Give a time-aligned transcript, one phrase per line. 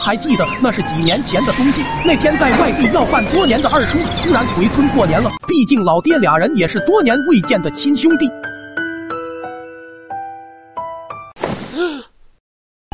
[0.00, 5.30] 还记得那是几年前的冬季，那天在外地要饭多年的二叔突然回村过年了。
[5.46, 8.30] 毕竟老爹俩人也是多年未见的亲兄弟。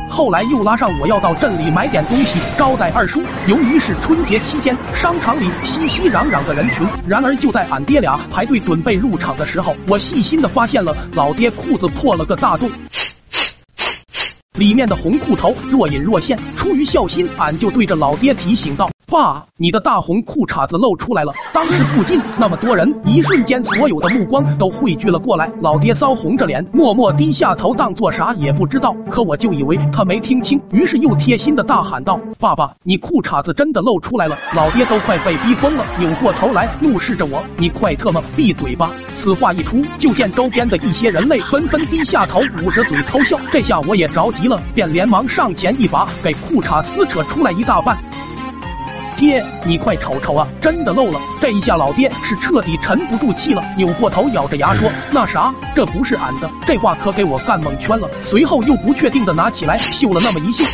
[0.09, 3.23] 后来又拉上我要到镇里买点东西招待二叔。
[3.47, 6.85] 由于是春节期间，商场里熙熙攘攘的人群。
[7.07, 12.69] 然而就在俺爹俩排队准备入场的时候，我细心的发现了老爹裤子破了个大洞。
[14.61, 25.51] 里面的红裤头若隐若现，出于孝心，俺就对着老爹提醒道：“爸，你的大红裤衩子露出来了。”当时附近那么多人，一瞬间所有的目光都汇聚了过来。
[25.61, 28.95] 老爹骚红着脸，默默低下头，当做啥也不知道。
[29.09, 43.39] 可我就以为他没听清，于是又贴心的大喊道：“爸爸，你裤衩子真的露出来了！”老爹都快被逼疯了，扭过头来怒视着我：“你快特么闭嘴吧！”此话一出，就见周边的一些人类纷纷低下头，捂着嘴偷笑。
[43.51, 47.95] 这下我也着急了，便连忙上前一把给裤衩撕扯出来一大半。
[49.17, 51.21] 爹，你快瞅瞅啊，真的漏了！
[51.39, 58.09] 这一下老爹是彻底沉不住气了，扭过头咬着牙说：“那啥，这不是俺的。”这话可给我干蒙圈了。
[58.25, 60.65] 随后又不确定的拿起来嗅了那么一嗅。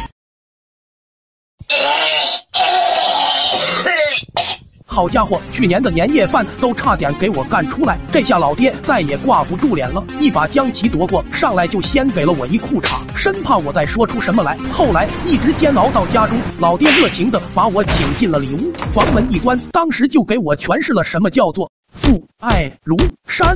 [4.98, 14.58] 好家伙，去年的年夜饭都差点给我干出来，这下老爹再也挂不住脸了，一把将其夺过，上来就先给了我一裤衩，生怕我再说出什么来。
[14.72, 23.56] 后来一直煎熬到家中，老爹热情的把我请进了里屋，房门一关，当时就给我诠释了什么叫做父爱如山。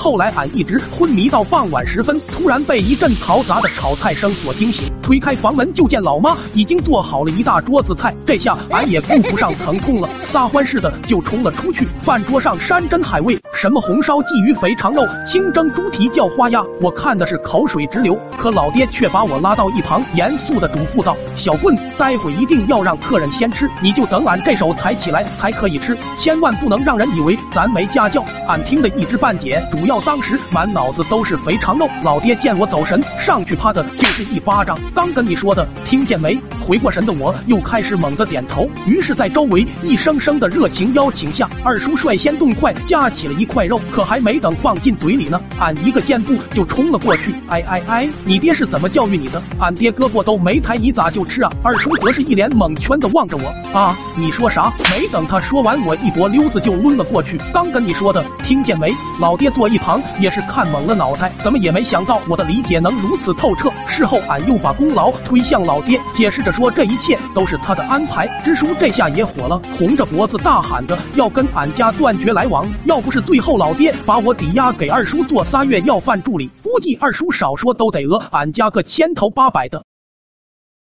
[0.00, 4.88] 后来俺一直昏迷到傍晚时分，突然被一阵嘈杂的炒菜声所惊醒。
[5.02, 8.14] 推开房门，就见老妈已经做好了一大桌子菜。
[8.24, 11.88] 这下俺也顾不上疼痛了，撒欢似的就冲了出去。
[12.00, 18.16] 饭桌上山珍海味，什么红烧鲫鱼、肥肠肉、清蒸猪蹄、叫花鸭，我看的是口水直流。
[18.38, 29.87] 可老爹却把我拉到一旁，严肃的嘱咐道：“小棍，待会一定要让客人先吃，你就等俺这手抬起来才可以吃，千万不能让人以为咱没家教。”俺听得一知半解，主。
[29.88, 34.78] 要当时满脑子都是肥肠肉，老爹见我走神，上去啪的就是一巴掌。
[34.94, 36.38] 刚跟你说的，听见没？
[36.62, 38.68] 回过神的我又开始猛地点头。
[38.86, 47.34] 于是，在周围一声声的热情邀请下，二叔率先动筷夹起了一块肉，可还没等放进嘴里呢，俺一个箭步就冲了过去。
[47.48, 49.42] 哎哎哎，你爹是怎么教育你的？
[49.58, 51.50] 俺爹胳膊都没抬，你咋就吃啊？
[51.62, 53.48] 二叔则是一脸蒙圈的望着我。
[53.78, 54.70] 啊，你说啥？
[54.90, 57.40] 没等他说完，我一拨溜子就抡了过去。
[57.54, 58.92] 刚跟你说的，听见没？
[59.18, 59.78] 老爹做一。
[59.78, 63.70] 旁也是看懵了脑袋，怎么也没想到我的理解能如此透彻。
[63.86, 68.26] 事后俺又把功劳推向老爹，解释着说这一切都是他的安排。
[68.44, 72.66] 支书这下也火了，红着脖子大喊着要跟俺家断绝来往。
[72.86, 79.84] 要不是最后老爹把我抵押给二叔做仨月要饭助理，估计二叔少说都得讹俺家个千头八百的。